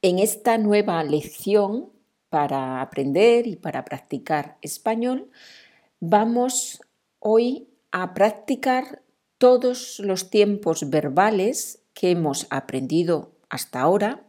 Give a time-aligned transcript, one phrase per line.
[0.00, 1.90] En esta nueva lección
[2.28, 5.30] para aprender y para practicar español,
[5.98, 6.80] vamos
[7.18, 9.02] hoy a practicar
[9.38, 14.22] todos los tiempos verbales que hemos aprendido hasta ahora,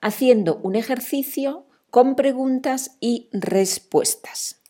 [0.00, 4.60] haciendo un ejercicio con preguntas y respuestas.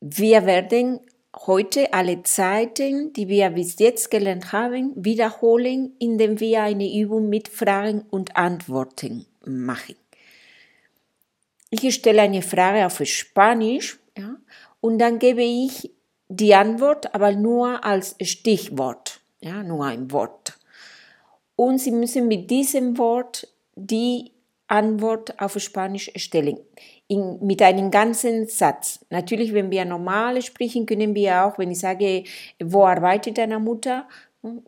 [0.00, 1.02] Wir werden
[1.36, 7.48] heute alle Zeiten, die wir bis jetzt gelernt haben, wiederholen, indem wir eine Übung mit
[7.48, 9.96] Fragen und Antworten machen.
[11.70, 14.36] Ich stelle eine Frage auf Spanisch ja,
[14.80, 15.92] und dann gebe ich
[16.28, 20.58] die Antwort aber nur als Stichwort, ja, nur ein Wort.
[21.54, 24.32] Und Sie müssen mit diesem Wort die
[24.66, 26.58] Antwort auf Spanisch stellen,
[27.10, 29.04] in, mit einem ganzen Satz.
[29.10, 32.22] Natürlich, wenn wir normal sprechen, können wir auch, wenn ich sage,
[32.62, 34.06] wo arbeitet deine Mutter,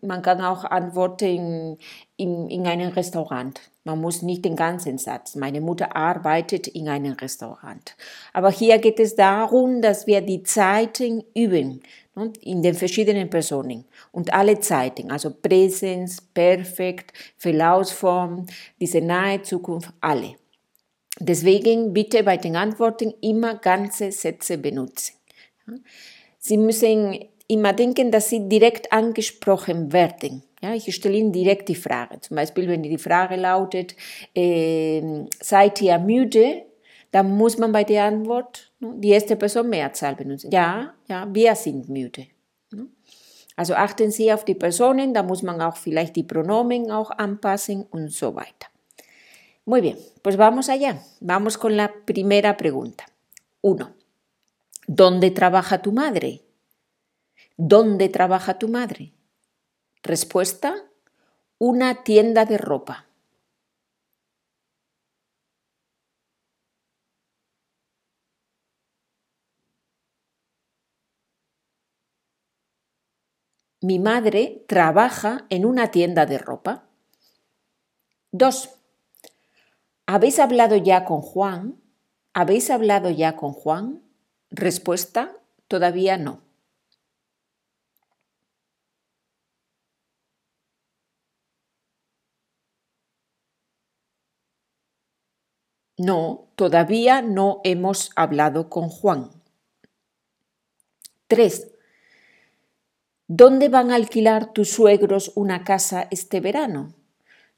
[0.03, 1.79] man kann auch antworten
[2.17, 3.61] in, in einem Restaurant.
[3.85, 5.37] Man muss nicht den ganzen Satz.
[5.37, 7.97] Meine Mutter arbeitet in einem Restaurant.
[8.33, 11.81] Aber hier geht es darum, dass wir die Zeiten üben
[12.17, 18.47] ne, in den verschiedenen Personen und alle Zeiten, also Präsens, Perfekt, Verlaufsform,
[18.81, 20.42] diese nahe Zukunft, alle.
[21.25, 25.15] Deswegen bitte bei den Antworten immer ganze Sätze benutzen.
[26.39, 30.43] Sie müssen immer denken, dass sie direkt angesprochen werden.
[30.61, 32.21] Ja, ich stelle Ihnen direkt die Frage.
[32.21, 33.95] Zum Beispiel, wenn die Frage lautet,
[34.35, 35.03] äh,
[35.41, 36.63] seid ihr müde?
[37.11, 40.51] Dann muss man bei der Antwort ne, die erste Person Mehrzahl benutzen.
[40.51, 42.27] Ja, ja, wir sind müde.
[42.73, 42.87] Ne?
[43.55, 47.85] Also achten Sie auf die Personen, da muss man auch vielleicht die Pronomen auch anpassen
[47.91, 48.72] und so weiter.
[49.65, 51.03] Muy bien, pues vamos allá.
[51.21, 53.07] Vamos con la primera pregunta.
[53.61, 53.95] Uno.
[54.89, 56.43] ¿Dónde trabaja tu madre?
[57.57, 59.13] ¿Dónde trabaja tu madre?
[60.03, 60.75] Respuesta,
[61.59, 63.07] una tienda de ropa.
[73.81, 76.89] Mi madre trabaja en una tienda de ropa.
[78.33, 78.82] 2.
[80.15, 81.81] ¿Habéis hablado ya con Juan?
[82.35, 84.03] ¿Habéis hablado ya con Juan?
[84.51, 85.33] Respuesta,
[85.69, 86.43] todavía no.
[95.97, 99.31] No, todavía no hemos hablado con Juan.
[101.27, 101.73] 3.
[103.29, 107.02] ¿Dónde van a alquilar tus suegros una casa este verano?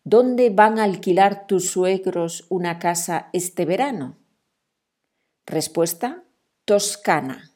[0.07, 4.19] ¿Dónde van a alquilar tus suegros una casa este verano?
[5.47, 6.25] Respuesta,
[6.67, 7.53] Toscana.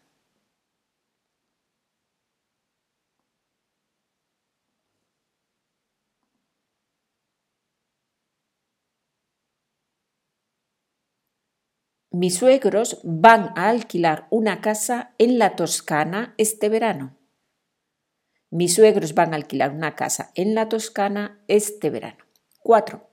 [12.10, 17.14] Mis suegros van a alquilar una casa en la Toscana este verano.
[18.48, 22.28] Mis suegros van a alquilar una casa en la Toscana este verano.
[22.69, 23.09] 4.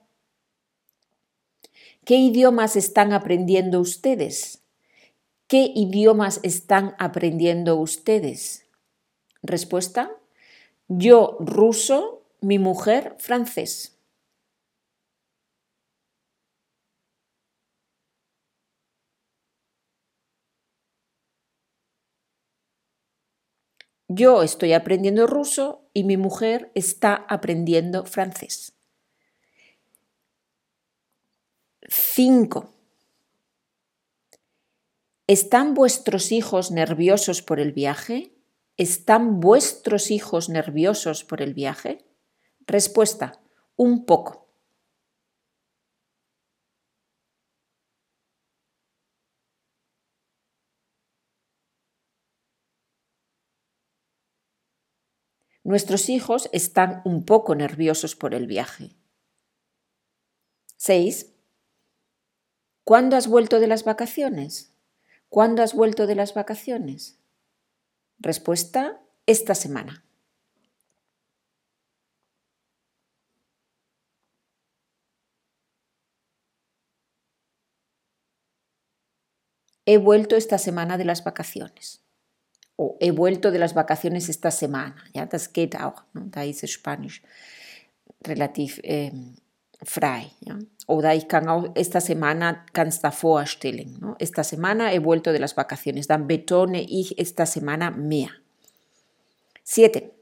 [2.04, 4.62] ¿Qué idiomas están aprendiendo ustedes?
[5.48, 8.66] ¿Qué idiomas están aprendiendo ustedes?
[9.42, 10.12] Respuesta.
[10.88, 13.98] Yo ruso, mi mujer francés.
[24.08, 28.75] Yo estoy aprendiendo ruso y mi mujer está aprendiendo francés.
[31.88, 32.70] 5.
[35.28, 38.32] ¿Están vuestros hijos nerviosos por el viaje?
[38.76, 42.04] ¿Están vuestros hijos nerviosos por el viaje?
[42.66, 43.40] Respuesta,
[43.76, 44.48] un poco.
[55.62, 58.90] Nuestros hijos están un poco nerviosos por el viaje.
[60.76, 61.35] 6.
[62.86, 64.72] ¿Cuándo has vuelto de las vacaciones?
[65.28, 67.18] ¿Cuándo has vuelto de las vacaciones?
[68.20, 70.04] Respuesta, esta semana.
[79.84, 82.04] He vuelto esta semana de las vacaciones
[82.76, 85.10] o he vuelto de las vacaciones esta semana.
[85.12, 86.04] Ja, das geht auch.
[86.14, 87.20] Da ist Spanisch
[88.24, 89.34] relativ ähm,
[89.82, 90.32] frei.
[90.40, 90.58] Ja?
[90.86, 91.26] Oder ich
[91.74, 93.98] esta semana ganz davor stellen.
[94.00, 94.16] ¿no?
[94.18, 96.06] Esta semana he vuelto de las vacaciones.
[96.06, 98.30] Dann betone ich esta semana mehr.
[99.62, 100.12] Siete.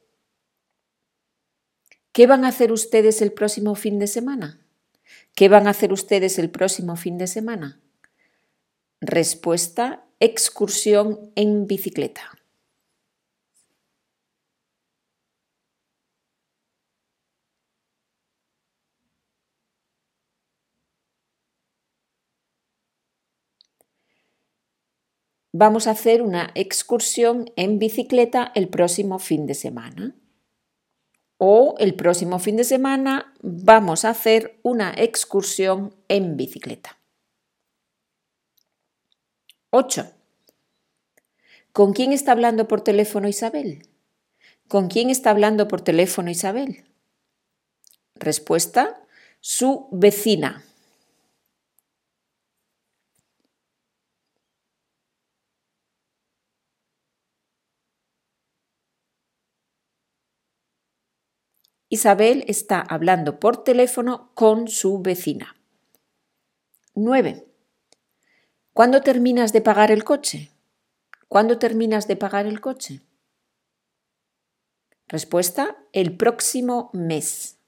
[2.13, 4.61] ¿Qué van a hacer ustedes el próximo fin de semana?
[5.35, 7.81] ¿Qué van a hacer ustedes el próximo fin de semana?
[9.01, 12.23] Respuesta, excursión en bicicleta.
[25.57, 30.17] Vamos a hacer una excursión en bicicleta el próximo fin de semana.
[31.39, 36.99] O el próximo fin de semana vamos a hacer una excursión en bicicleta.
[39.71, 40.11] 8.
[41.73, 43.87] ¿Con quién está hablando por teléfono Isabel?
[44.67, 46.83] ¿Con quién está hablando por teléfono Isabel?
[48.17, 49.07] Respuesta,
[49.39, 50.65] su vecina.
[61.95, 65.55] Isabel está hablando por teléfono con su vecina.
[66.97, 67.47] 9.
[68.73, 70.51] ¿Cuándo terminas de pagar el coche?
[71.29, 73.01] ¿Cuándo terminas de pagar el coche?
[75.07, 77.59] Respuesta, el próximo mes.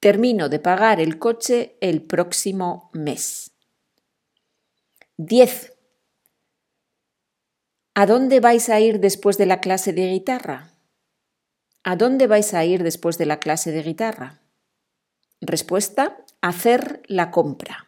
[0.00, 3.50] Termino de pagar el coche el próximo mes.
[5.16, 5.72] 10.
[7.94, 10.70] ¿A dónde vais a ir después de la clase de guitarra?
[11.82, 14.40] ¿A dónde vais a ir después de la clase de guitarra?
[15.40, 17.87] Respuesta, hacer la compra.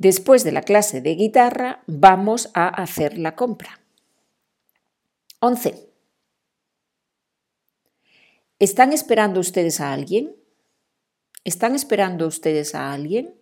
[0.00, 3.80] Después de la clase de guitarra vamos a hacer la compra.
[5.40, 5.90] 11.
[8.58, 10.34] ¿Están esperando ustedes a alguien?
[11.44, 13.38] ¿Están esperando ustedes a alguien?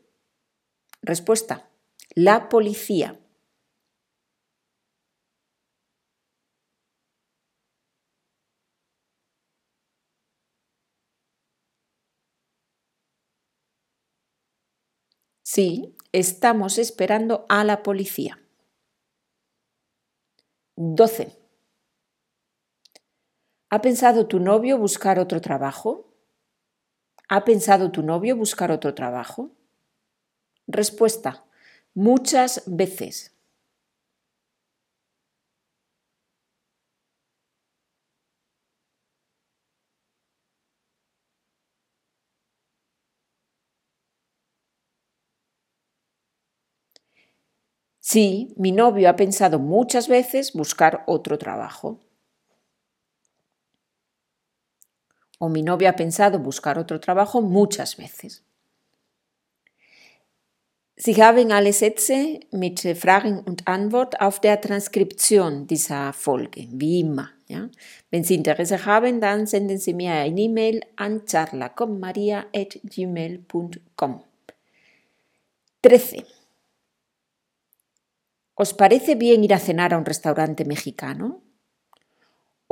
[1.01, 1.71] Respuesta.
[2.17, 3.21] La policía.
[15.59, 18.39] Sí, estamos esperando a la policía.
[20.77, 21.37] 12.
[23.69, 26.15] ¿Ha pensado tu novio buscar otro trabajo?
[27.29, 29.51] ¿Ha pensado tu novio buscar otro trabajo?
[30.69, 31.45] Respuesta.
[31.93, 33.37] Muchas veces.
[48.11, 52.01] Sí, mi novio ha pensado muchas veces buscar otro trabajo.
[55.39, 58.45] o mi novia ha pensado buscar otro trabajo muchas veces.
[60.97, 67.31] Sie haben alle Sätze mit Fragen und Antwort auf der Transkription dieser Folge, wie immer.
[67.47, 67.71] Ja?
[68.11, 74.23] Wenn Sie Interesse haben, dann senden Sie mir eine E-Mail an charlacommaria.gmail.com.
[75.83, 76.25] 13.
[78.65, 81.27] ¿Os parece bien ir a cenar a un restaurante mexicano?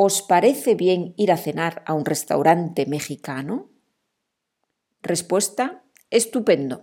[0.06, 3.54] ¿Os parece bien ir a cenar a un restaurante mexicano?
[5.10, 5.64] Respuesta,
[6.10, 6.76] estupendo.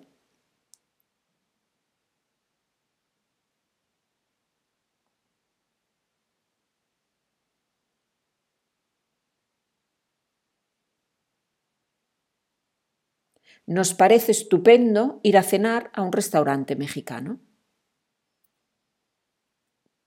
[13.75, 17.31] Nos parece estupendo ir a cenar a un restaurante mexicano.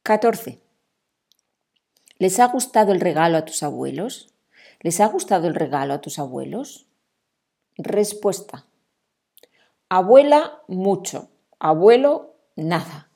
[0.06, 0.62] 14.
[2.20, 4.32] ¿Les ha gustado el regalo a tus abuelos?
[4.78, 6.86] ¿Les ha gustado el regalo a tus abuelos?
[7.76, 8.66] Respuesta.
[9.88, 11.28] Abuela, mucho.
[11.58, 13.10] Abuelo, nada.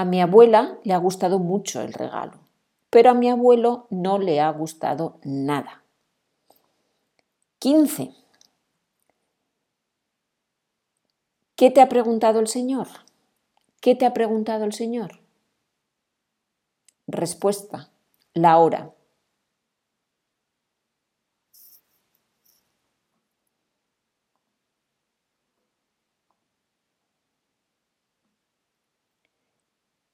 [0.00, 2.38] A mi abuela le ha gustado mucho el regalo,
[2.88, 5.82] pero a mi abuelo no le ha gustado nada.
[7.58, 8.14] 15.
[11.54, 12.88] ¿Qué te ha preguntado el Señor?
[13.82, 15.20] ¿Qué te ha preguntado el Señor?
[17.06, 17.90] Respuesta.
[18.32, 18.94] La hora.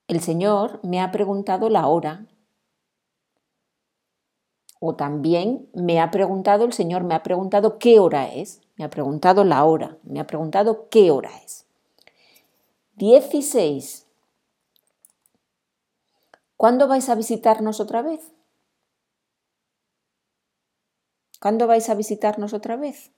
[0.09, 2.27] El Señor me ha preguntado la hora.
[4.79, 8.61] O también me ha preguntado, el Señor me ha preguntado qué hora es.
[8.77, 9.99] Me ha preguntado la hora.
[10.05, 11.67] Me ha preguntado qué hora es.
[12.97, 14.07] 16.
[16.57, 18.33] ¿Cuándo vais a visitarnos otra vez?
[21.41, 23.11] ¿Cuándo vais a visitarnos otra vez?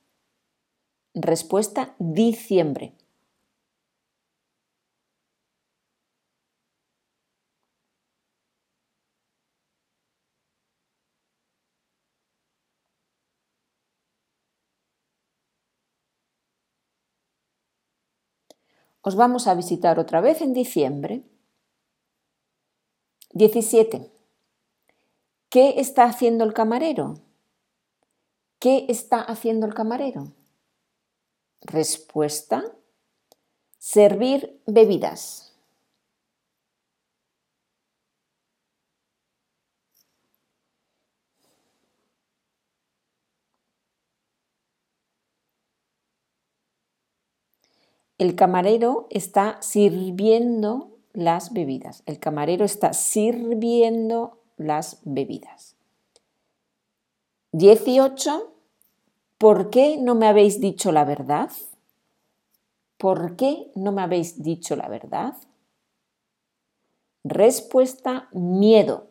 [1.13, 2.93] Respuesta, diciembre.
[19.09, 21.23] Os vamos a visitar otra vez en diciembre.
[23.33, 24.11] 17.
[25.49, 27.15] ¿Qué está haciendo el camarero?
[28.59, 30.33] ¿Qué está haciendo el camarero?
[31.61, 32.63] Respuesta.
[33.79, 35.48] Servir bebidas.
[48.19, 52.03] El camarero está sirviendo las bebidas.
[52.05, 55.77] El camarero está sirviendo las bebidas.
[57.53, 58.53] 18.
[59.37, 61.49] ¿Por qué no me habéis dicho la verdad?
[62.97, 65.35] ¿Por qué no me habéis dicho la verdad?
[67.23, 69.08] Respuesta, miedo.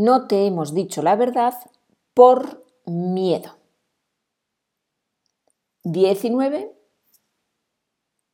[0.00, 1.52] No te hemos dicho la verdad
[2.14, 3.58] por miedo.
[5.84, 6.74] 19.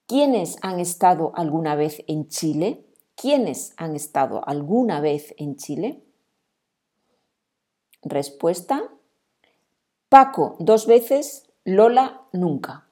[0.06, 2.86] ¿Quiénes han estado alguna vez en Chile?
[3.16, 6.04] ¿Quiénes han estado alguna vez en Chile?
[8.02, 8.88] Respuesta.
[10.08, 12.85] Paco dos veces, Lola nunca.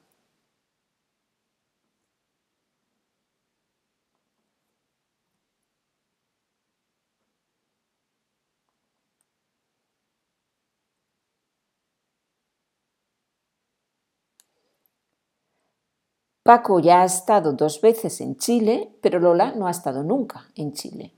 [16.45, 20.73] Paco ya ha estado dos veces en Chile, pero Lola no ha estado nunca en
[20.73, 21.15] Chile.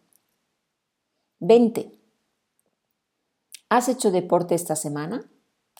[1.39, 1.91] 20.
[3.67, 5.29] ¿Has hecho deporte esta semana?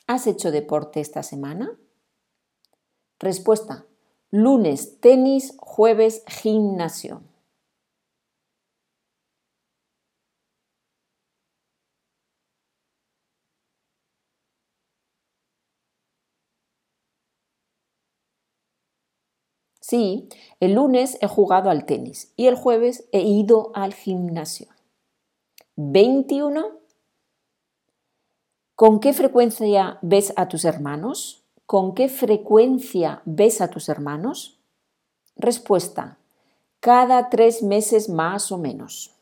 [0.06, 1.80] ¿Has hecho deporte esta semana?
[3.20, 3.86] Respuesta.
[4.32, 7.22] Lunes tenis, jueves gimnasio.
[19.90, 20.28] Sí,
[20.60, 24.68] el lunes he jugado al tenis y el jueves he ido al gimnasio.
[25.78, 26.72] 21.
[28.76, 31.46] ¿Con qué frecuencia ves a tus hermanos?
[31.66, 34.60] ¿Con qué frecuencia ves a tus hermanos?
[35.38, 36.18] Respuesta.
[36.82, 39.17] Cada tres meses más o menos.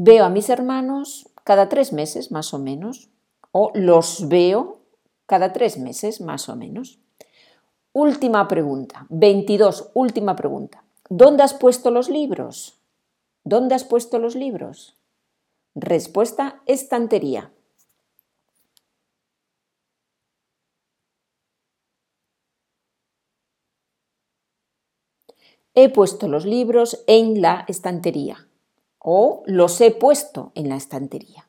[0.00, 3.10] Veo a mis hermanos cada tres meses más o menos,
[3.50, 4.78] o los veo
[5.26, 7.00] cada tres meses más o menos.
[7.92, 10.84] Última pregunta, 22, última pregunta.
[11.10, 12.78] ¿Dónde has puesto los libros?
[13.42, 14.96] ¿Dónde has puesto los libros?
[15.74, 17.50] Respuesta, estantería.
[25.74, 28.47] He puesto los libros en la estantería
[28.98, 31.46] o los he puesto en la estantería.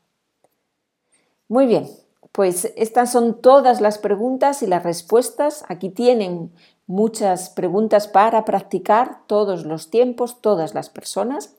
[1.48, 1.90] Muy bien,
[2.32, 5.64] pues estas son todas las preguntas y las respuestas.
[5.68, 6.54] Aquí tienen
[6.86, 11.56] muchas preguntas para practicar todos los tiempos, todas las personas.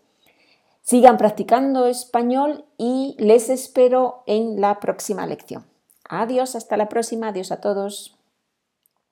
[0.82, 5.66] Sigan practicando español y les espero en la próxima lección.
[6.08, 8.16] Adiós, hasta la próxima, adiós a todos.